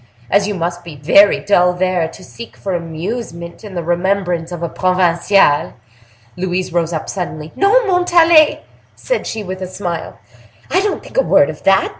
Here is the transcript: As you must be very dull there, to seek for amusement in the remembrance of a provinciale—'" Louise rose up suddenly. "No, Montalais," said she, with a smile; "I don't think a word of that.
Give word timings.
As 0.31 0.47
you 0.47 0.55
must 0.55 0.83
be 0.83 0.95
very 0.95 1.39
dull 1.41 1.73
there, 1.73 2.07
to 2.07 2.23
seek 2.23 2.57
for 2.57 2.73
amusement 2.73 3.63
in 3.63 3.75
the 3.75 3.83
remembrance 3.83 4.51
of 4.51 4.63
a 4.63 4.67
provinciale—'" 4.67 5.75
Louise 6.35 6.73
rose 6.73 6.91
up 6.91 7.07
suddenly. 7.07 7.51
"No, 7.55 7.85
Montalais," 7.85 8.61
said 8.95 9.27
she, 9.27 9.43
with 9.43 9.61
a 9.61 9.67
smile; 9.67 10.17
"I 10.71 10.81
don't 10.81 11.03
think 11.03 11.17
a 11.17 11.21
word 11.21 11.51
of 11.51 11.61
that. 11.65 11.89